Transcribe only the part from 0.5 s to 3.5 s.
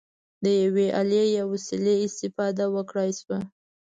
یوې الې یا وسیلې استفاده وکړای شوه.